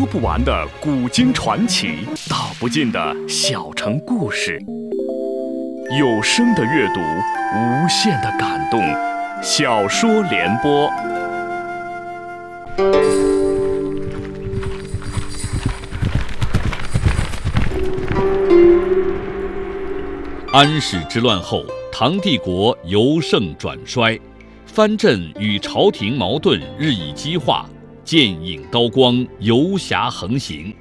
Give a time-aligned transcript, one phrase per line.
[0.00, 4.58] 说不完的古今传奇，道不尽的小城故事。
[5.98, 7.00] 有声的阅读，
[7.54, 8.80] 无限的感动。
[9.42, 10.88] 小说联播。
[20.50, 21.62] 安史之乱后，
[21.92, 24.18] 唐帝国由盛转衰，
[24.64, 27.68] 藩镇与朝廷矛盾日益激化。
[28.10, 30.74] 剑影刀光，游侠横行。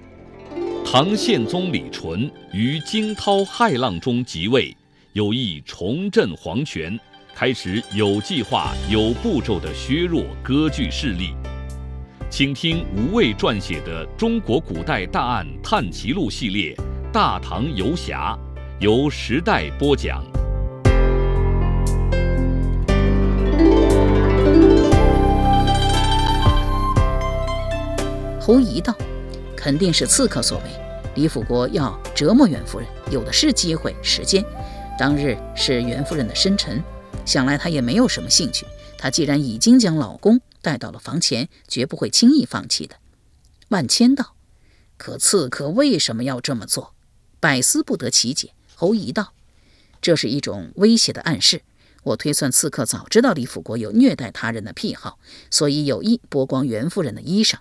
[0.83, 4.75] 唐宪宗李纯于惊涛骇浪中即位，
[5.13, 6.99] 有意重振皇权，
[7.35, 11.35] 开始有计划、有步骤地削弱割据势力。
[12.31, 16.73] 请听吴畏撰写的《中国古代大案探奇录》系列
[17.11, 18.35] 《大唐游侠》，
[18.83, 20.23] 由时代播讲。
[28.49, 28.97] 侯仪道
[29.55, 30.63] ：“肯定是刺客所为。
[31.13, 34.43] 李辅国要折磨袁夫人，有的是机会、时间。
[34.97, 36.83] 当日是袁夫人的生辰，
[37.27, 38.65] 想来她也没有什么兴趣。
[38.97, 42.95] 她既然已经将老公带到了房前，绝不会轻易放弃的。”
[43.69, 44.33] 万千道
[44.97, 46.95] ：“可刺客为什么要这么做？
[47.39, 49.33] 百思不得其解。”侯仪道
[50.01, 51.61] ：“这是一种威胁的暗示。
[52.01, 55.19] 我推算刺客早知道李辅国有虐待他人的癖好，
[55.51, 57.57] 所以有意剥光袁夫人的衣裳。”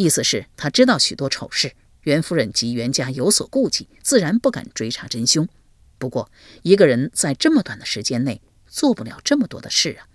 [0.00, 5.46] 意思是，他知道许多丑事，袁夫人及袁家有所顾忌，自然不敢追查真凶。
[5.98, 6.30] 不过，
[6.62, 10.08] 一个人在这么短的时间内做不了这么多的事啊！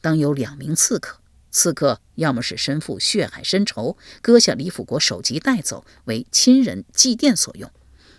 [0.00, 1.20] 当有两名刺客，
[1.52, 7.70] 刺客要么是身负血海深仇，割下李辅国首级带走为亲人祭奠所用；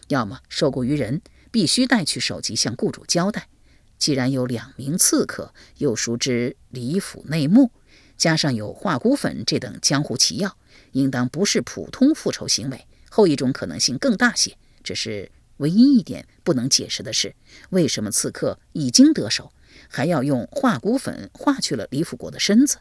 [0.08, 3.50] 要么受雇于人，必须带去首级向雇主交代。
[3.98, 7.72] 既然有两名刺客，又熟知李府内幕，
[8.16, 10.56] 加上有化骨粉这等江湖奇药。
[10.92, 14.58] 应当不是普通复仇行为，后一种可能性更大些。
[14.84, 17.36] 只是唯一一点不能解释的是，
[17.70, 19.52] 为什么刺客已经得手，
[19.88, 22.78] 还要用化骨粉化去了李辅国的身子？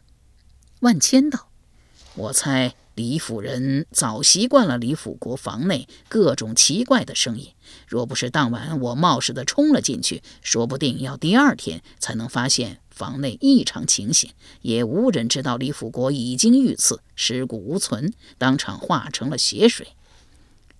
[0.79, 1.49] 万千道，
[2.15, 7.51] 我猜李府人早习惯了李辅国房内各种奇怪的声音。
[7.87, 12.79] 若不是当晚我冒失的冲了进去，说不定要第二天才能发现。
[12.99, 19.95] 房内异常情形，也无人知道李辅国已经遇刺，尸骨无存，当场化成了血水。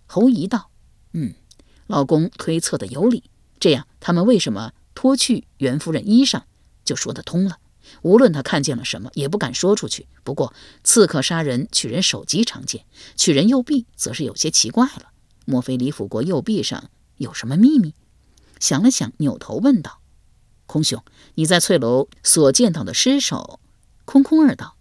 [0.05, 0.69] 侯仪道
[1.13, 1.33] ：“嗯，
[1.87, 3.23] 老公推测的有理。
[3.57, 6.41] 这样，他们为什么脱去袁夫人衣裳，
[6.83, 7.59] 就说得通了。
[8.01, 10.05] 无论他看见了什么，也不敢说出去。
[10.25, 10.53] 不过，
[10.83, 12.83] 刺客杀人取人首级常见，
[13.15, 15.11] 取人右臂则是有些奇怪了。
[15.45, 17.93] 莫非李辅国右臂上有什么秘密？”
[18.59, 19.98] 想了想，扭头问道。
[20.69, 21.03] 空兄，
[21.33, 23.59] 你在翠楼所见到的尸首？
[24.05, 24.75] 空空二道：“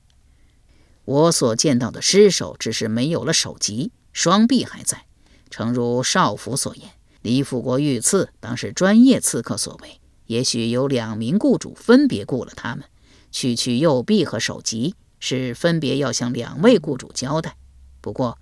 [1.07, 5.07] 我所见到的尸首只是没有了首级，双臂还在。
[5.49, 6.91] 诚如少府所言，
[7.23, 9.99] 李辅国遇刺当是专业刺客所为。
[10.27, 12.85] 也许有两名雇主分别雇了他们，
[13.33, 17.57] 去去右臂和首级，是分别要向两位雇主交代。
[18.03, 18.37] 不过，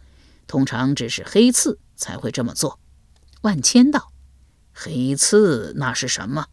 [0.49, 2.81] 通常只是黑刺才会这么做。”
[3.43, 4.11] 万千道
[4.75, 6.47] ：“黑刺那是什么？”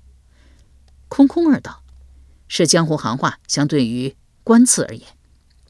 [1.14, 1.84] 空空儿道
[2.50, 5.08] ：“是江湖行话，相对于官刺而言。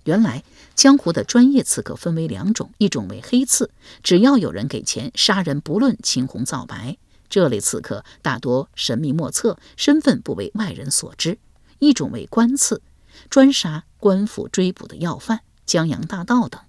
[0.06, 0.42] 原来
[0.74, 3.70] 江湖的专业刺客分为两种，一种为黑刺，
[4.02, 6.96] 只要有人给钱，杀人不论青红皂白。
[7.28, 11.34] 这类刺客大多神秘莫测，身份不为外人所知；
[11.80, 12.82] 一种为官刺，
[13.30, 16.62] 专杀官府追捕的要犯、江洋大盗等，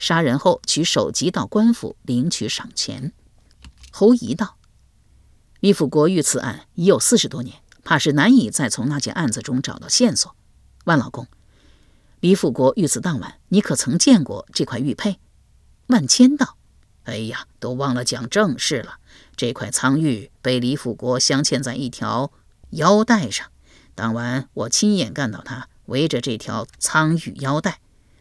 [0.00, 3.12] 杀人后取首级到官府领取赏钱。”
[3.92, 4.56] 侯仪道
[5.60, 10.34] ：“李辅国遇刺案已有四十多年。”怕是难以再从那件案子中找到线索。
[10.86, 11.28] 万老公，
[12.18, 15.20] 李辅国遇刺当晚，你可曾见过这块玉佩？
[15.86, 16.56] 万千道
[17.06, 18.96] ：“哎呀，都忘了讲正事了。
[19.36, 22.32] 这块苍玉被李辅国镶嵌在一条
[22.70, 23.46] 腰带上。
[23.94, 27.78] 当晚我亲眼看到他围着这条苍玉腰带。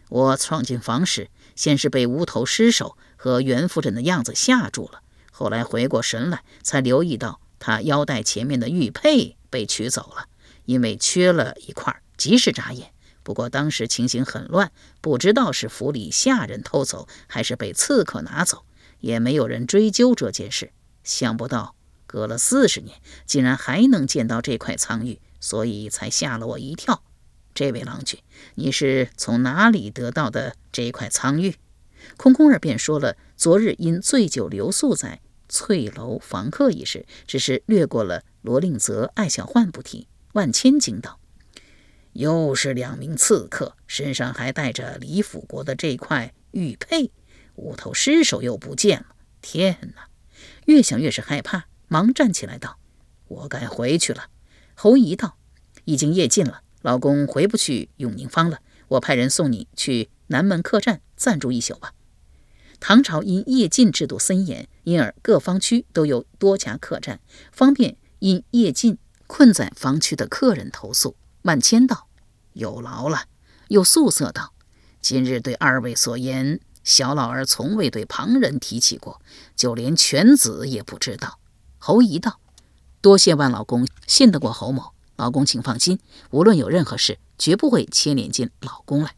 [0.09, 5.01] 我闯进房时，先是被无头尸首和袁夫人的样子吓住了，
[5.31, 10.27] 后来回过神来，才留意到他腰带前面的玉佩。”被取走了，
[10.65, 12.91] 因为缺了一块，及时眨眼。
[13.23, 18.65] 不过当时情形很乱，不知道是府里下人偷走，还是被刺客拿走，
[18.99, 20.73] 也没有人追究这件事。
[21.05, 21.73] 想不到
[22.05, 27.01] 隔了四十年，竟然还能见到这块苍玉，所以才吓了我一跳。
[27.53, 28.19] 这位郎君，
[28.55, 31.55] 你是从哪里得到的这块苍玉？
[32.17, 38.23] 空空儿便说了昨日因醉酒留宿在翠楼房客一事，只是略过了。
[38.45, 41.19] 罗令泽、艾小焕不提，万千惊道
[42.13, 47.09] ：“又是两名刺客，身上还带着李辅国的这块玉佩，
[47.55, 49.07] 五头尸首又不见了！
[49.41, 50.09] 天哪！
[50.65, 52.77] 越想越是害怕，忙站起来道
[53.27, 54.27] ：“我该回去了。”
[54.75, 55.37] 侯姨道
[55.85, 58.59] ：“已经夜尽了，老公回不去永宁坊了。
[58.89, 61.93] 我派人送你去南门客栈暂住一宿吧。”
[62.79, 67.19] 唐朝因夜禁制度森严，因而各方区都有多家客栈，
[67.51, 68.97] 方便因夜禁
[69.27, 71.15] 困在房区的客人投诉。
[71.43, 72.07] 万千道
[72.53, 73.25] ：“有劳了。”
[73.69, 74.53] 又素色道
[75.01, 79.21] ：“今日对二位所言，小老儿从未对旁人提起过，
[79.55, 81.39] 就连犬子也不知道。”
[81.77, 82.39] 侯姨道
[83.01, 85.99] ：“多谢万老公信得过侯某，老公请放心，
[86.31, 89.15] 无论有任何事，绝不会牵连进老公来。”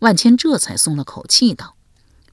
[0.00, 1.76] 万千这才松了口气道。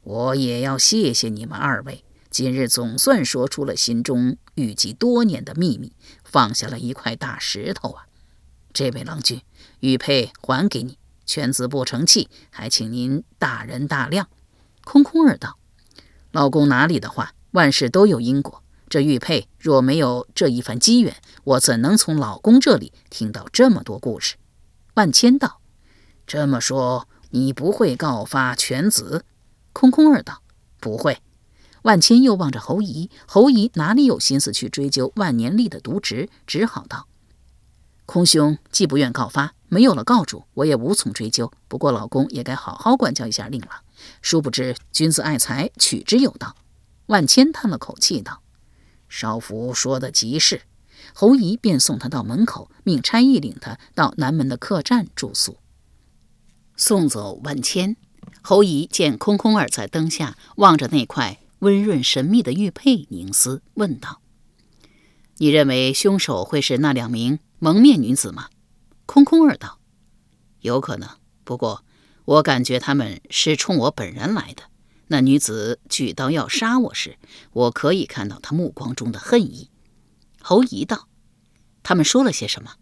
[0.03, 5.93] 我也要谢谢你们二位，今日总算说出了心中郁积多年的秘密，
[6.23, 8.05] 放下了一块大石头啊！
[8.73, 9.41] 这位郎君，
[9.79, 14.27] 玉佩还给你，犬子不成器，还请您大人大量。
[14.83, 15.57] 空空儿道
[16.31, 18.63] ：“老公哪里的话，万事都有因果。
[18.89, 24.35] 这玉佩若没有这一番机缘，我怎能从老公这里听到这么多故事？”
[24.95, 25.61] 万千道
[26.27, 29.25] ：“这么说，你不会告发犬子？”
[29.73, 30.41] 空空儿道
[30.79, 31.21] ：“不会。”
[31.87, 37.07] 万千又望着侯姨，侯姨哪里有心思去追究万年历的渎职，只好道
[38.05, 41.49] ：“空兄既不愿告发，没有了告主，我也无从追究。
[41.69, 43.69] 不过老公也该好好管教一下令郎。
[44.21, 46.57] 殊不知君子爱财，取之有道。”
[47.07, 48.41] 万千叹了口气道
[49.07, 50.63] ：“少府说的极是。”
[51.15, 55.55] 侯姨便送他到门口，命差役领他到南门的客栈住宿。
[56.75, 57.95] 送走万千。
[58.41, 64.21] 侯姨见空空儿在灯下望着那块温润神秘的玉佩凝思，问道
[65.37, 68.49] ：“你认为凶手会是那两名蒙面女子吗？”
[69.05, 69.79] 空空儿道
[70.61, 71.09] ：“有可能，
[71.43, 71.83] 不过
[72.25, 74.63] 我感觉他们是冲我本人来的。
[75.07, 77.17] 那女子举刀要杀我时，
[77.53, 79.69] 我可以看到她目光中的恨意。”
[80.41, 81.07] 侯姨道
[81.83, 82.75] ：“他们说了些什么？”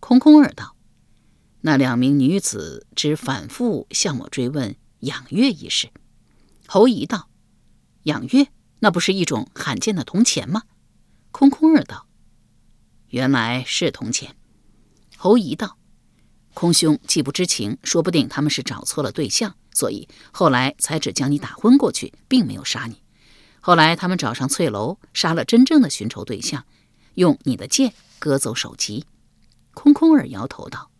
[0.00, 0.76] 空空儿道
[1.62, 5.90] ：“那两名女子只反复向我追问。”养月一事，
[6.66, 7.28] 侯姨道
[8.04, 8.48] ：“养月，
[8.80, 10.62] 那不是一种罕见的铜钱吗？”
[11.30, 12.06] 空空儿道
[13.10, 14.34] ：“原来是铜钱。”
[15.18, 15.76] 侯姨道
[16.54, 23.02] ：“空兄既不知情，说不定他们是找错了对象，所以后来才只将你打昏过去，并没有杀你。
[23.60, 26.64] 后来他们找上翠楼，杀了真正的寻仇对象，
[27.14, 29.06] 用你的剑割走首级。”
[29.74, 30.90] 空空儿摇头道。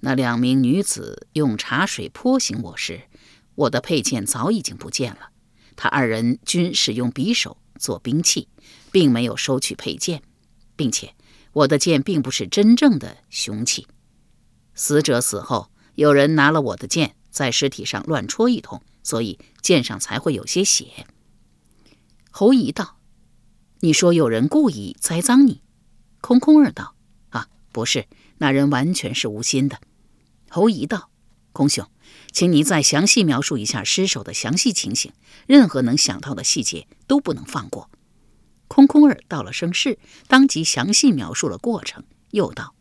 [0.00, 3.08] 那两名女子用茶水泼醒我时，
[3.54, 5.30] 我的佩剑早已经不见了。
[5.76, 8.48] 他二人均使用匕首做兵器，
[8.92, 10.22] 并没有收取佩剑，
[10.76, 11.14] 并且
[11.52, 13.86] 我的剑并不是真正的凶器。
[14.74, 21.06] 死者死后，有人拿了我的剑在尸体上乱戳一通，所以剑上才会有些血。
[22.30, 22.98] 侯姨道
[23.80, 25.62] ：“你说有人故意栽赃你？”
[26.20, 26.96] 空空儿道
[27.30, 28.06] ：“啊，不是，
[28.38, 29.78] 那人完全是无心的。”
[30.50, 31.10] 侯姨道
[31.52, 31.88] ：“空兄，
[32.32, 35.12] 请你再详细描述一下尸首的详细情形，
[35.46, 37.90] 任何能想到的细节都不能放过。”
[38.66, 42.74] 空空儿道了声是，当即详细描述了过程，又道：“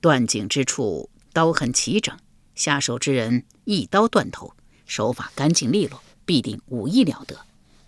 [0.00, 2.16] 断颈之处刀痕齐整，
[2.54, 4.54] 下手之人一刀断头，
[4.86, 7.44] 手法干净利落，必定武艺了得。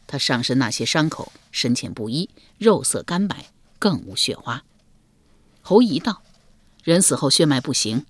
[0.06, 2.28] 他上身那些伤口深浅不一，
[2.58, 3.46] 肉色干白，
[3.78, 4.64] 更无血花。”
[5.62, 6.22] 侯姨道
[6.82, 8.04] ：“人死后血脉不行。”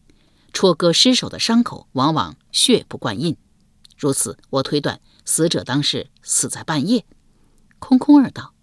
[0.52, 3.36] 戳割尸首的伤口往往血不灌印，
[3.96, 7.04] 如此我推断死者当时死在半夜。
[7.78, 8.54] 空空儿道：“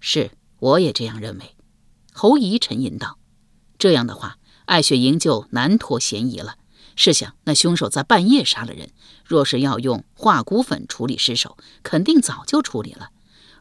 [0.00, 1.56] 是，我也这样认为。”
[2.12, 3.18] 侯姨沉吟道
[3.78, 6.56] ：“这样的话，艾雪莹就难脱嫌疑了。
[6.94, 8.90] 试想，那凶手在半夜杀了人，
[9.24, 13.10] 若是要用化骨粉处理尸首，肯定早就处理了。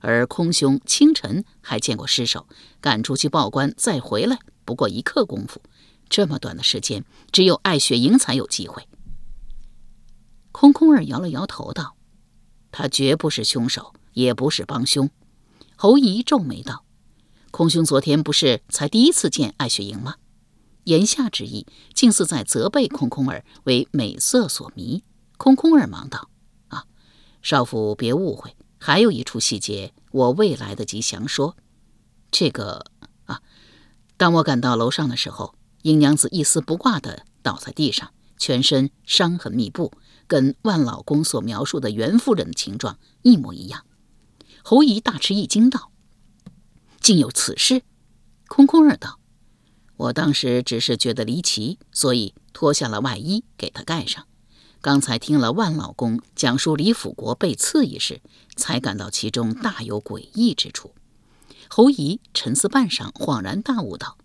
[0.01, 2.48] 而空兄清晨还见过尸首，
[2.79, 5.60] 赶出去报官再回来，不过一刻功夫。”
[6.13, 8.88] 这么短的时间，只有艾雪莹才有机会。
[10.51, 11.96] 空空儿摇了摇头道
[12.72, 15.10] ：“他绝不是凶手，也不是帮凶。”
[15.75, 16.86] 侯姨皱眉道
[17.50, 20.17] ：“空兄昨天不是才第一次见艾雪莹吗？”
[20.86, 21.65] 言下之意，
[21.96, 25.03] 竟似在责备空空儿为美色所迷。
[25.38, 26.29] 空空儿忙道
[26.70, 26.86] ：“啊，
[27.41, 31.58] 少府别误会，还有一处细节我未来得及详说。
[32.29, 32.86] 这个
[33.25, 33.41] 啊，
[34.15, 39.91] 当我赶到楼上的时候。”英娘子一丝不挂地倒在地上，全身伤痕密布，
[40.27, 43.85] 跟万老公所描述的袁夫人的情状一模一样。
[44.63, 45.91] 侯姨大吃一惊，道
[47.01, 47.83] ：“竟有此事？”
[48.47, 49.19] 空空儿道
[49.97, 54.25] ：“我当时只是觉得离奇，所以脱下了外衣给她盖上。
[54.79, 58.21] 刚才听了万老公讲述李辅国被刺一事，
[58.55, 60.93] 才感到其中大有诡异之处。
[61.67, 64.17] 侯姨沉思半晌，恍然大悟道：“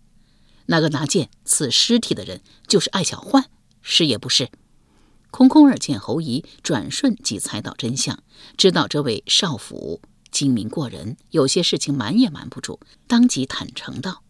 [0.71, 3.49] 那个拿剑刺尸体的人，就是艾小焕，
[3.81, 4.49] 是也不是？”
[5.31, 8.23] 空空儿见侯姨转瞬即猜到真相，
[8.55, 14.23] 知道这位少府精明过人，有些事情瞒也瞒不住，当即坦诚道：“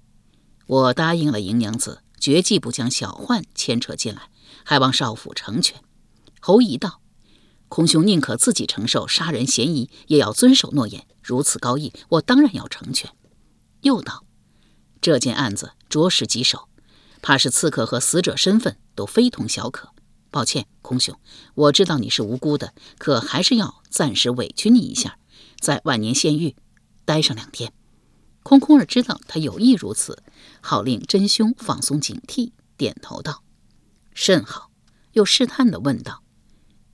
[0.67, 4.29] 我答应了银娘子，绝技不将小焕牵扯进来，
[4.63, 5.81] 还望少府成全。”
[6.39, 7.01] 侯姨道
[7.67, 11.05] ：“空兄宁可自己承受杀人嫌疑，也要遵守诺言。
[11.22, 13.12] 如此高义，我当然要成全。”
[13.84, 14.24] 又道
[15.01, 16.68] ：“这件案子着实棘手，
[17.22, 19.94] 怕是刺客和死者身份都非同小可。
[20.32, 21.20] 抱歉，空兄，
[21.56, 25.18] 我知道你是无辜的，可还是要暂时委屈你一下，
[25.60, 26.56] 在万年县狱
[27.06, 27.74] 待上两天。”
[28.44, 30.24] 空空儿知道他有意如此，
[30.62, 33.44] 好令真凶放松警惕，点头道
[34.13, 34.70] ：“甚好。”
[35.13, 36.22] 又试探地问道。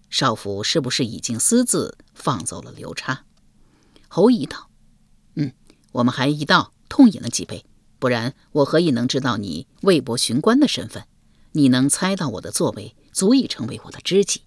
[0.10, 3.26] 少府是不是已经私自放走了刘叉？
[4.08, 4.70] 侯乙道
[5.36, 5.54] ：“嗯，
[5.92, 7.66] 我们还一道痛饮了几杯，
[8.00, 11.06] 不然我何以能知道你魏博巡官的身份？
[11.54, 14.42] 你能猜到我的作为，足以成为我的知己。”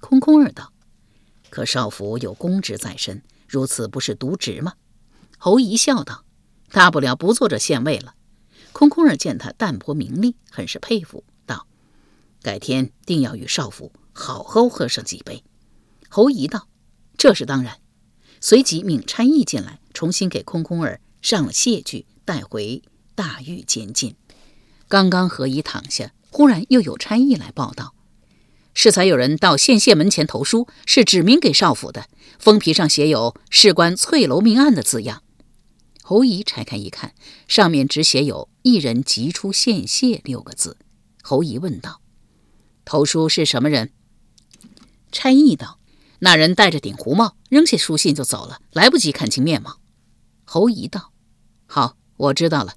[0.00, 0.72] 空空儿道
[1.50, 4.74] ：“可少府有公职在身，如此不是渎职吗？”
[5.38, 6.24] 侯乙笑道
[6.72, 8.14] ：“大不了不做这县尉了。”
[8.72, 11.66] 空空儿见他淡泊名利，很是佩服，道
[12.42, 15.44] ：“改天定要与少府。”好好喝上几杯。
[16.08, 16.66] 侯姨道
[17.16, 17.78] ：“这是当然。”
[18.40, 22.82] 随即命差役进来，重新给空空儿上了谢具，带回
[23.14, 24.14] 大狱监禁。
[24.86, 27.94] 刚刚何以躺下，忽然又有差役来报道：
[28.74, 32.04] 适才有人到县县门前投书，是指名给少府的，
[32.38, 35.22] 封皮上写有“事关翠楼命案”的字样。
[36.02, 37.14] 侯姨拆开一看，
[37.46, 40.76] 上面只写有“一人急出县谢”六个字。
[41.22, 42.02] 侯姨问道
[42.84, 43.90] ：“投书是什么人？”
[45.10, 45.78] 差役道
[46.20, 49.78] ：“那人戴着顶胡帽，扔下书信就走了，来不及看清面貌。”
[50.44, 51.12] 侯姨道
[51.66, 52.74] ：“好，我知道了。”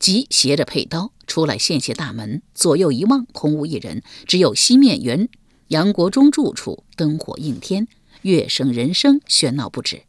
[0.00, 5.28] 即携着佩刀出来县谢大门，左右一望，空无一人，只有西面原
[5.68, 7.86] 杨国忠住处灯火映天，
[8.22, 10.02] 乐声人声喧闹不止。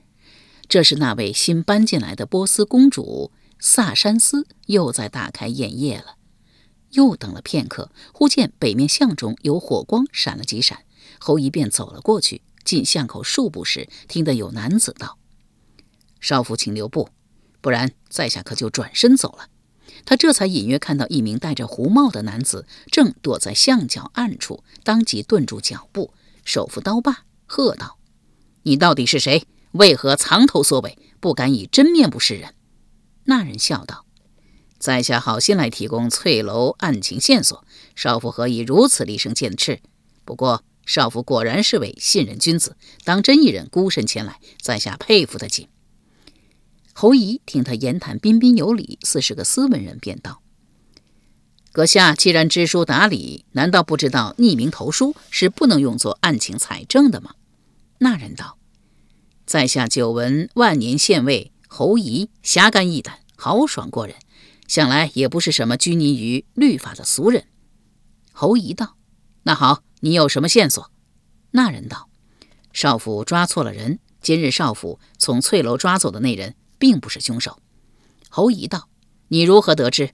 [0.67, 6.15] 这是那位新搬进来的波斯公主萨珊斯又在大开宴业了。
[6.93, 10.86] 又等了片刻，忽见北面巷中有火光闪了几闪。
[11.20, 15.20] 侯一便走了过去，进巷口数步时，听得有男子道
[16.20, 17.10] ：“少府，请留步，
[17.63, 19.48] 不然在下可就转身走了。”
[20.05, 27.98] 他这才隐约看到一名戴着胡帽的男子正躲在巷角暗处，当即顿住脚步，手扶刀把，喝道
[28.63, 29.48] ：“你到底是谁？
[29.72, 32.53] 为何藏头缩尾，不敢以真面目示人？”
[33.25, 34.05] 那人笑道
[34.77, 37.65] ：“在下好心来提供翠楼案情线索，
[37.96, 39.79] 少府何以如此厉声剑斥？
[40.25, 45.70] 不过……”少府果然是位信任君子，当真一人孤身前来，在下佩服的紧。
[46.93, 50.41] 侯仪听他言谈彬彬有礼，似是个斯文人，便道
[51.73, 57.35] ：“阁下既然知书达理，难道不知道匿名投书是不能用作案情采证的吗？”
[58.00, 58.57] 那人道
[59.45, 64.15] ：“在下久闻万年县尉侯仪侠肝义胆，豪爽过人，
[64.67, 67.45] 想来也不是什么拘泥于律法的俗人。”
[68.31, 68.95] 侯仪道
[69.43, 70.91] ：“那好。”你有什么线索？
[71.51, 72.09] 那人道
[72.73, 74.00] ：“少府抓错了人。
[74.21, 77.59] 今日少府从翠楼抓走的那人，并不是凶手。”
[78.27, 78.89] 侯姨道
[79.29, 80.09] ：“你如何得知？”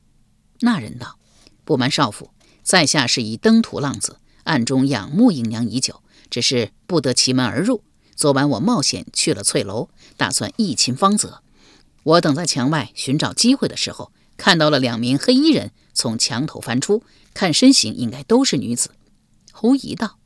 [0.62, 1.18] 那人道
[1.66, 2.30] ：“不瞒少府，
[2.62, 7.82] 在下是以登徒浪子，暗中仰慕姨娘已久，只是不得其门而入。
[8.16, 11.42] 昨晚我冒险去了翠楼，打算一擒方泽。
[12.04, 17.02] 我等在墙外寻找机会的时候，看到了两名黑衣人从墙头翻出，
[17.34, 18.92] 看身形应该都是女子。”
[19.52, 20.20] 侯姨道：“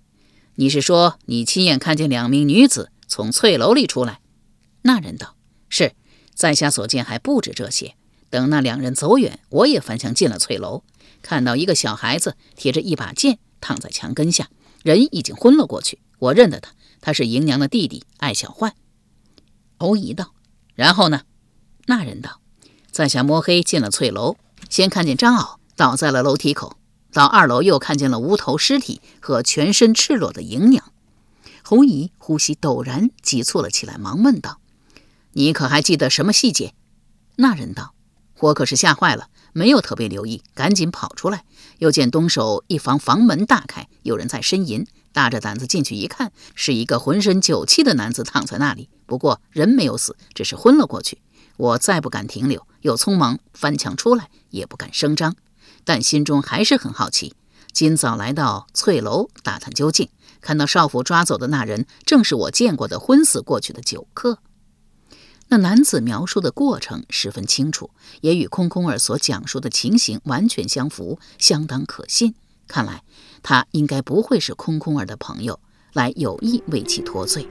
[0.55, 4.19] 你是说你亲眼看见两名女子从翠楼里出来？”
[4.83, 5.35] 那人道
[5.69, 5.95] ：“是，
[6.33, 7.95] 在下所见还不止这些。
[8.29, 10.83] 等那两人走远，我也翻墙进了翠楼，
[11.21, 14.49] 看到一个小孩子提着一把剑躺在墙根下，
[14.81, 15.99] 人已经昏了过去。
[16.19, 16.71] 我认得他，
[17.01, 18.73] 他是姨娘的弟弟艾小焕。”
[19.77, 20.33] 侯仪道
[20.75, 21.21] ：“然后呢？”
[21.85, 22.39] 那人道
[22.91, 24.37] ：“在下摸黑进了翠楼，
[24.69, 26.77] 先看见张敖倒在了楼梯口。”
[27.13, 30.91] 到二楼又看见了无头尸体和全身赤裸的姨娘，
[31.61, 34.59] 侯姨呼吸陡然急促了起来，忙问道
[35.33, 36.73] ：“你可还记得什么细节？”
[37.37, 37.93] 那人道
[38.39, 41.45] ：“我可是吓坏了，没有特别留意，赶紧跑出来，
[41.79, 51.19] 又见东首一房房门大开，有人在呻吟，大着胆子进去一看，是一个浑身酒气的男子躺在那里，不过人没有死，只是昏了过去。
[51.57, 55.35] 我再不敢停留，又匆忙翻墙出来，也不敢声张。”
[55.85, 57.33] 但心中还是很好奇，
[57.73, 60.07] 今早来到翠楼打探究竟，
[60.39, 64.39] 看到少府抓走的那人正是我见过的昏死过去的酒客。
[65.53, 67.91] 那男子描述的过程十分清楚，
[68.21, 72.33] 也与空空儿所讲述的情形完全相符，相当可信。
[72.67, 73.03] 看来
[73.43, 75.59] 他应该不会是空空儿的朋友，
[75.93, 77.47] 来有意为其脱罪。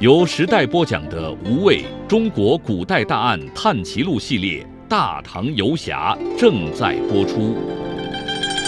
[0.00, 7.81] 由时代播讲的《无畏中国古代大案探奇录》系列《大唐游侠》正在播出。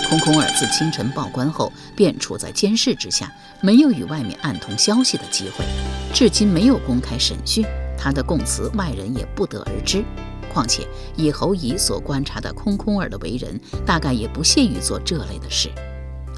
[0.09, 5.65] 空空儿自清晨报官后，便处在监视之下，没有与外面暗通消息的机会，
[6.13, 7.65] 至今没有公开审讯。
[7.99, 10.05] 他的供词，外人也不得而知。
[10.53, 15.71] 况且以侯乙所观察的空空儿的为人，大概也不屑于做这类的事。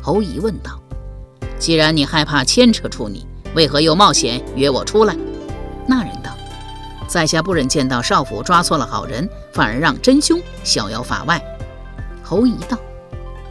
[0.03, 0.81] 侯乙问道
[1.59, 5.15] ：“既然你害怕牵扯出你，为何又冒险约我出来？”
[5.87, 6.35] 那人道
[7.07, 11.43] ：“在下不忍见到少府抓错了好人，反而让真凶逍遥法外。”
[12.23, 12.79] 侯乙道。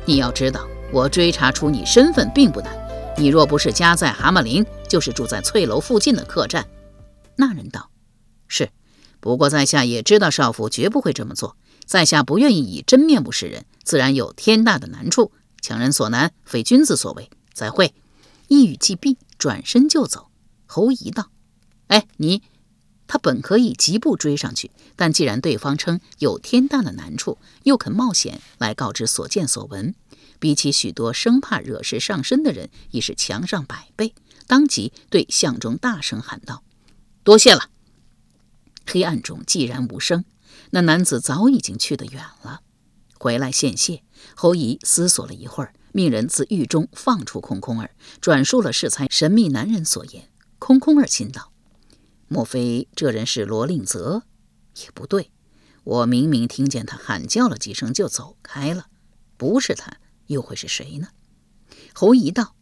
[0.07, 2.71] 你要知道，我追查出你身份并不难。
[3.17, 6.67] 你若不是家在蛤蟆陵，就是住在翠楼附近的客栈。
[7.35, 7.89] 那人道
[8.47, 8.69] ：“是，
[9.19, 11.57] 不过在下也知道少府绝不会这么做。
[11.85, 15.31] 在下不愿意以真面目示人，自然有天大的难处。
[15.61, 17.29] 强人所难，非君子所为。
[17.53, 17.93] 再会。”
[18.47, 20.27] 一语既毕，转身就走。
[20.67, 21.31] 侯仪道
[21.87, 22.43] ：“哎，你……”
[23.07, 29.93] 他本可以疾步追上去，但既然对方称有天大的难处，又肯冒险来告知所见所闻，
[30.39, 34.13] 比起许多生怕惹事上身的人，已是强上百倍。
[34.47, 36.63] 当即对相中大声喊道
[37.23, 37.69] ：“多谢了。”
[38.85, 40.25] 黑暗中寂然无声，
[40.71, 42.61] 那男子早已经去得远了。
[43.17, 44.03] 回来献谢，
[44.35, 50.29] 侯乙思索了一会儿，命人自狱中放出空空儿，转述了适才神秘男人所言。
[50.59, 51.51] 空空儿心道。
[52.27, 54.23] 莫非这人是罗令泽？
[54.83, 55.31] 也不对，
[55.83, 58.87] 我明明听见他喊叫了几声就走开了，
[59.37, 61.09] 不是他又会是谁呢？
[61.93, 62.55] 侯仪道：“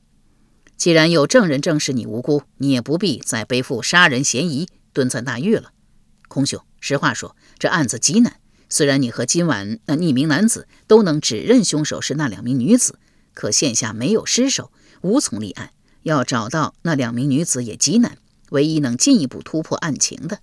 [0.76, 5.72] 既然有证人证实你无辜，你也不必再背负杀人嫌疑，蹲在大狱了。
[6.28, 8.40] 空兄，实话说，这案子极难。
[8.70, 13.00] 虽然你和今晚那匿名男子都能指认凶手是那两名女子，
[13.34, 14.72] 可现下没有尸首，
[15.02, 15.72] 无从立案。
[16.02, 18.18] 要找到那两名女子也极难。”
[18.54, 20.40] 唯一能进一步突破案情的，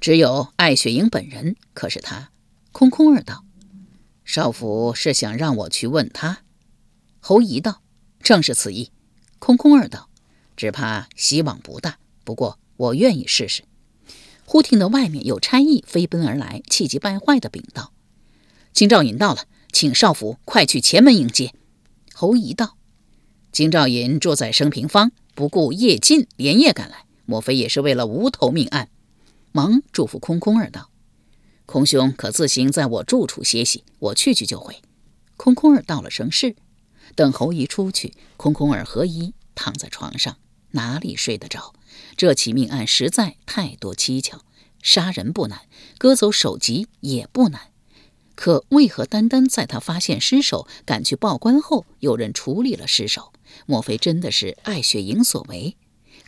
[0.00, 1.56] 只有艾雪莹本人。
[1.74, 2.30] 可是他
[2.70, 3.44] 空空而道
[4.24, 6.42] ：“少府是想让我去问他？”
[7.18, 7.82] 侯姨道
[8.22, 8.92] ：“正是此意。”
[9.40, 10.08] 空空儿道
[10.56, 13.64] ：“只怕希望不大，不过我愿意试试。”
[14.46, 17.92] 忽听得外面有差役飞奔而来，气急败坏的禀道
[18.72, 21.52] ：“京兆尹到了，请少府快去前门迎接。”
[22.14, 22.76] 侯姨道
[23.50, 28.88] ：“京兆尹住在升平坊，不顾夜禁，连夜赶来。”莫非也是为了无头命案？
[29.52, 30.90] 忙嘱咐空空儿道
[31.66, 34.80] ：“空兄可自行在我住处歇息，我去去就回。”
[35.36, 36.56] 空空儿道了声是。
[37.14, 40.38] 等侯姨出去，空空儿和衣躺在床上，
[40.70, 41.74] 哪里睡得着？
[42.16, 44.40] 这起命案实在太多蹊跷，
[44.82, 45.62] 杀人不难，
[45.98, 47.60] 割走首级也不难，
[48.34, 53.32] 可为何单单在他发现尸首、赶去报官后，有人处理了尸首？
[53.66, 55.76] 莫非真的是艾雪莹所为？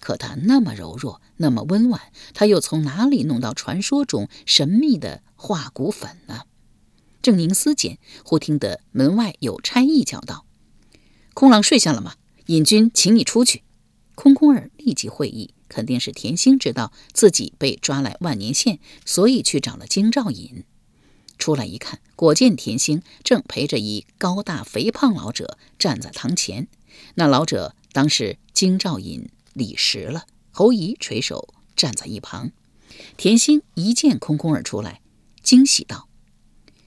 [0.04, 1.98] 可他那么柔弱，那么温婉，
[2.34, 6.42] 他又从哪里弄到传说中神秘的化骨粉呢？
[7.22, 10.44] 正凝思间，忽听得门外有差役叫道
[11.32, 12.16] ：“空郎睡下了吗？
[12.48, 13.62] 尹君请你出去。”
[14.14, 20.64] 空空儿立即会意，肯定是甜心知道自己被抓来万年县，所以去找了京兆尹。
[21.38, 26.68] 出来一看，果见甜心正陪着一高大肥胖老者站在堂前。
[27.14, 29.30] 那老者当是京兆尹。
[29.54, 32.50] 李石了，侯仪垂手站在一旁。
[33.16, 35.00] 田心一见空空儿出来，
[35.42, 36.08] 惊喜道：“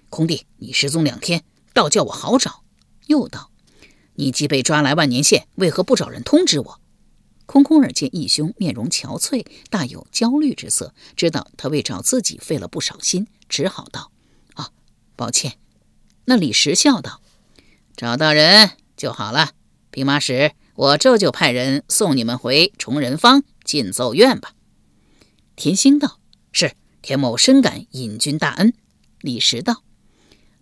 [0.09, 2.63] 空弟，你失踪两天，倒叫我好找。”
[3.07, 3.51] 又道
[4.15, 6.81] ：“你既被抓来万年县，为何不找人通知我？”
[7.45, 14.11] 空空儿见义兄面容憔悴，大有焦虑之色，知道他为找自己费了不少心，只好道
[14.55, 14.71] ：“啊，
[15.15, 15.57] 抱歉。”
[16.25, 17.21] 那李石笑道
[17.95, 19.51] ：“找到人就好了，
[19.89, 24.53] 兵马使。”我这就派人送你们回崇仁坊进奏院吧。
[25.55, 26.19] 田心道
[26.53, 28.75] ：“是，田某深感尹君大恩。”
[29.19, 29.81] 李石道：“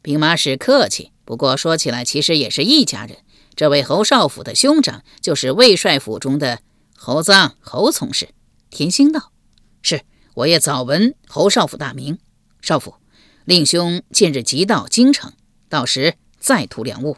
[0.01, 3.17] 兵马使客气，不过说起来，其实也是一家人。
[3.57, 6.61] 这位侯少府的兄长，就是魏帅府中的
[6.95, 8.29] 侯臧侯从事。”
[8.71, 9.33] 田心道
[9.83, 10.03] ：“是，
[10.35, 12.17] 我也早闻侯少府大名。
[12.61, 12.95] 少府，
[13.43, 15.33] 令兄近日即到京城，
[15.67, 17.17] 到时再图良物。”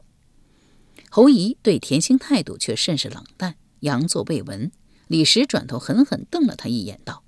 [1.10, 4.72] 侯仪对田心态度却甚是冷淡，佯作未闻。
[5.08, 7.24] 李石转头狠狠瞪了他一眼，道：“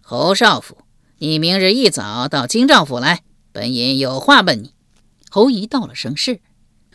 [0.00, 0.78] 侯少府，
[1.18, 4.72] 你明日一早到京兆府来，本尹有话问你。
[5.30, 6.40] 侯仪到了声是，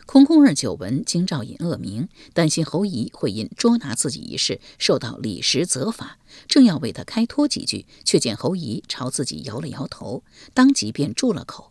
[0.06, 6.18] 空空儿久闻京兆尹恶名，担心侯仪会因捉拿自己一事受到李时责罚，
[6.48, 11.70] 正要为他开脱几句，却见侯仪朝自己摇了摇头，当即便住了口。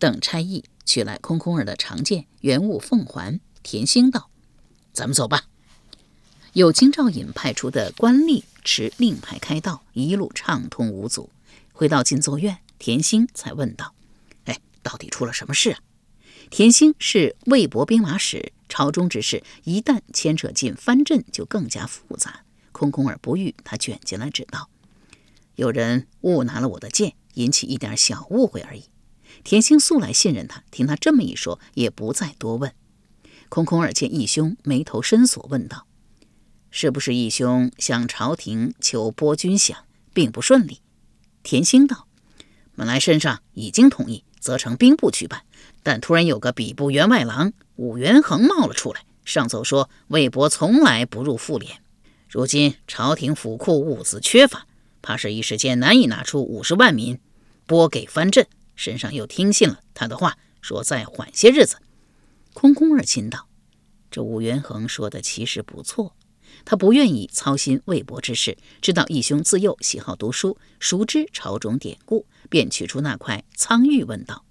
[0.00, 3.40] 等差役取来空空儿的长剑，原物奉还。
[3.62, 4.28] 田兴道
[4.92, 5.44] ：“咱们走吧。”
[6.52, 11.30] 有京兆尹派出的官吏持令牌开道，一路畅通无阻。
[11.72, 13.94] 回到金作院，田兴才问道
[14.44, 15.78] ：“哎，到底出了什么事啊？”
[16.50, 22.44] 田兴是魏博兵马使，朝中之事一旦牵扯进藩镇，就更加复杂。
[22.72, 24.68] 空空儿不欲他卷进来，只道
[25.56, 28.84] ：“有人误拿了我的剑，引起一点小误会而已。”
[29.44, 32.72] 田兴素来信任他，听他这么一说，也不再多问。
[33.48, 35.86] 空空儿见义兄眉头深锁，问道
[36.70, 39.74] ：“是不是义兄向朝廷求拨军饷，
[40.14, 40.80] 并不顺利？”
[41.42, 42.06] 田兴道
[42.76, 45.42] ：“本来身上已经同意，责成兵部去办。”
[45.84, 51.82] 但突然有个比部员外郎武元衡冒了出来，上奏说魏博从来不入妇联，
[52.28, 54.66] 如今朝廷府库物资缺乏，
[55.02, 57.18] 怕是一时间难以拿出五十万民
[57.66, 58.46] 拨给藩镇。
[58.82, 61.76] 身上又听信了他的话，说再缓些日子。
[62.52, 63.46] 空空儿心道：
[64.10, 66.16] 这武元衡说的其实不错，
[66.64, 74.44] 他不愿意操心魏博之事，知道义兄自幼喜好读书，熟知朝中典故，便取出那块苍玉，问道。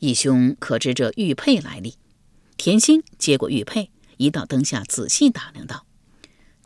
[0.00, 1.94] 义兄可知这玉佩来历？
[2.56, 5.86] 田心接过玉佩，移到灯下仔细打量道：“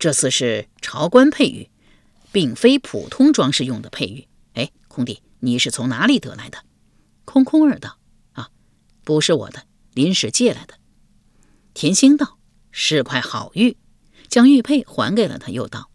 [0.00, 1.68] 这次是朝官佩玉，
[2.32, 4.26] 并非普通装饰用的佩玉。
[4.54, 6.64] 哎，空弟，你是从哪里得来的？”
[7.24, 7.98] 空空儿道
[8.32, 8.50] ：“啊，
[9.04, 10.74] 不是我的，临时借来的。”
[11.74, 12.38] 田心道
[12.70, 13.76] ：“是块好玉。”
[14.28, 15.90] 将玉佩还给了他，又道：“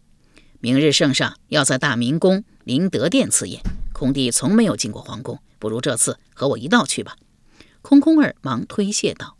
[0.60, 3.62] 明日圣上要在大明宫灵德殿赐宴，
[3.92, 7.16] 空弟从没有进过皇宫，不如这次和我一道去吧。”
[7.80, 9.38] 空空儿忙推卸道：“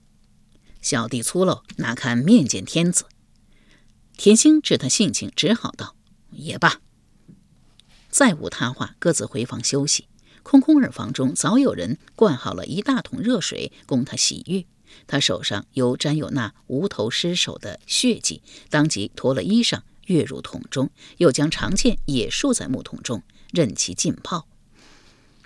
[0.81, 3.05] 小弟粗陋，哪堪面见天子？”
[4.17, 5.95] 田兴知他性情，只好道
[6.31, 6.81] ：“也罢。”
[8.09, 10.09] 再无他话，各自回房休息。
[10.47, 14.65] 空空儿房中早有人灌好了一大桶热水供他洗浴，
[15.09, 24.47] 他手上犹沾有那无头尸首的血迹，当即脱了衣裳跃入桶中，又将长剑也束在木桶中，任其浸泡，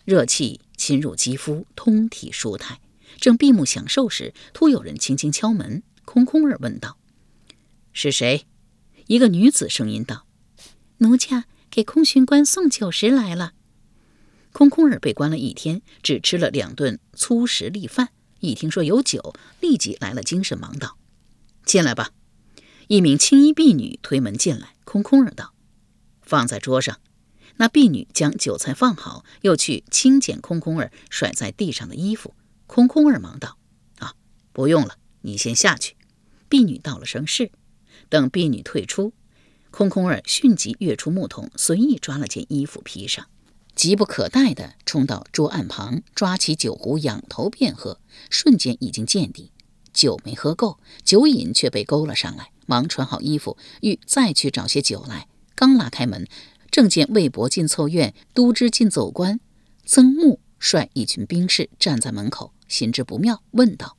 [0.05, 2.79] 热气侵入肌肤，通体舒泰。
[3.19, 5.83] 正闭目享受时，突有人轻轻敲门。
[6.05, 6.99] 空空儿问道
[7.95, 8.45] ：“是谁？”
[9.09, 10.27] 一个女子声音道
[10.99, 13.55] ：“奴家给空巡官送酒食来了。”
[14.53, 18.11] 空空儿被关了一天，只吃了两顿粗食粒饭。
[18.41, 20.97] 一听说有酒，立即来了精神，忙道
[21.65, 22.11] ：“进来吧。”
[22.89, 24.75] 一名青衣婢女推门进来。
[24.85, 25.55] 空空儿道
[26.21, 26.99] ：“放在桌上。”
[27.59, 32.35] 那婢女将酒菜放好，又去轻捡空空儿甩在地上的衣服。
[32.67, 33.59] 空空儿忙道
[34.01, 34.15] ：“啊，
[34.53, 35.97] 不用了，你先下去。”
[36.49, 37.53] 婢女道了声是。
[38.09, 39.13] 等婢女退出，
[39.71, 43.29] 空空儿迅即跃出木桶，随意抓了件衣服披上，
[43.74, 49.52] 急不可待地冲到桌案旁，抓起酒壶仰头便喝，瞬间已经见底。
[49.92, 55.26] 酒没喝够，酒瘾却被勾了上来，忙穿好衣服，欲再去找些酒来。
[55.54, 56.26] 刚拉开门，
[56.70, 59.40] 正见魏博进凑院都知进奏官
[59.85, 62.52] 曾穆率一群兵士站在门口。
[62.68, 63.96] 心知不妙，问道：“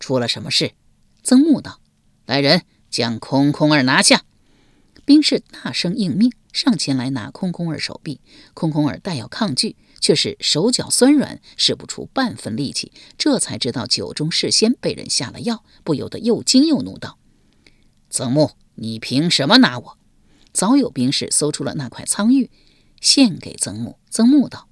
[0.00, 0.72] 出了什么事？”
[1.22, 1.80] 曾木道
[2.26, 4.24] ：“来人，将空空儿拿下！”
[5.06, 8.20] 兵士大声应命，上前来拿空空儿手臂。
[8.54, 12.90] 空空儿待要抗拒，却是手脚酸软，使不出半分力气。
[13.16, 17.18] 这才知道酒中事先被人下了药，不由得又惊又怒，道
[18.10, 19.98] ：“曾木，你凭什么拿我？”
[20.52, 22.50] 早有兵士搜出了那块苍玉，
[23.00, 23.98] 献给曾木。
[24.10, 24.68] 曾木道：“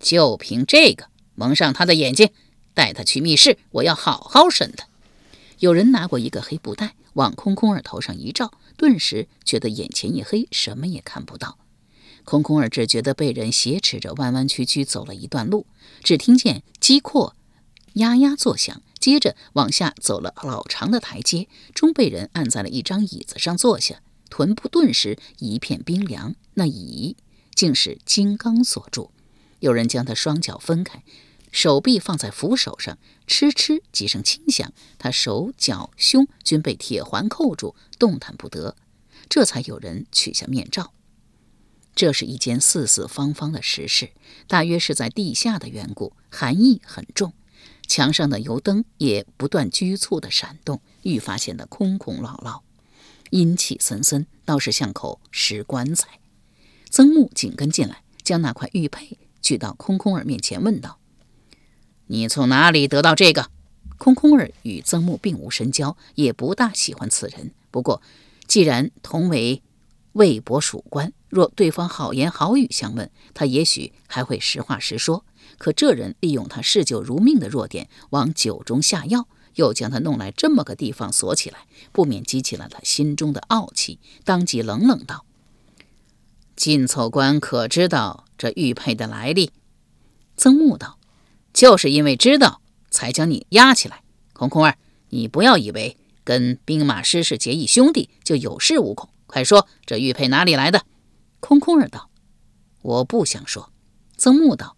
[0.00, 2.30] 就凭这个。”蒙上他的眼睛，
[2.72, 4.86] 带他去密室，我要好好审他。
[5.58, 11.58] 有人拿过一个黑布袋，往空空儿头上一照，顿时觉得眼前一黑，什么也看不到。
[12.24, 15.66] 空空儿只觉得被人挟持着，弯弯曲曲走了一段路，
[16.02, 17.34] 只听见机括
[17.94, 26.34] 呀呀作响，接着往下走了老长的台阶，终被人按在了一张椅子上坐下，臀部顿时一片冰凉。
[26.54, 27.16] 那椅
[27.54, 29.10] 竟是金刚所铸，
[29.60, 31.02] 有人将他双脚分开。
[31.50, 38.76] 手臂放在扶手上，哧哧几声轻响，他手脚胸均被铁环扣住，动弹不得。
[39.28, 40.92] 这才有人取下面罩。
[41.94, 44.10] 这是一间四四方方的石室，
[44.46, 47.32] 大约是在地下的缘故，寒意很重。
[47.86, 52.62] 墙上的油灯也不断局促的闪动，愈发显得空空落落，
[53.30, 56.20] 阴气森森，倒是像口石棺材。
[56.90, 58.02] 曾木紧跟进来。
[58.24, 60.98] 将那块玉佩举到空空儿面前，问道
[62.08, 63.50] ：“你从哪里得到这个？”
[63.96, 67.52] 空空儿与曾木并无深交，也不大喜欢此人。
[67.70, 68.00] 不过，
[68.46, 69.62] 既然同为
[70.12, 75.24] 魏博属官，若对方好言好语相问，他也许还会实话实说。
[75.58, 85.24] 可这人利用他嗜酒如命的弱点，往酒中下药，又将他弄来这么个地方锁起来，不免激起了他心中的傲气，当即冷冷道
[86.54, 89.50] ：“进凑官可知道这玉佩的来历？”
[90.36, 90.97] 曾木道
[91.58, 94.00] ：“就是因为知道。”才将你押起来，
[94.32, 94.78] 空空儿，
[95.10, 99.10] 你不要以为跟兵马师是结义兄弟就有恃无恐。
[99.26, 100.82] 快说，这玉佩哪里来的？
[101.38, 102.08] 空空儿道
[102.80, 103.70] ：“我不想说。”
[104.16, 104.74] 曾木道：“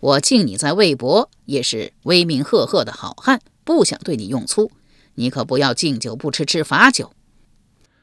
[0.00, 4.72] 我敬你在魏博也是威名赫赫的好汉，不想对你用粗，
[5.16, 7.12] 你可不要敬酒不吃吃罚酒。”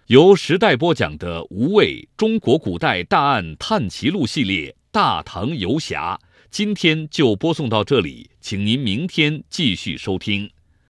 [0.06, 6.20] 由时代播讲的《无畏中国古代大案探奇录》系列《大唐游侠》。
[6.58, 10.50] 今天就播送到这里，请您明天继续收听。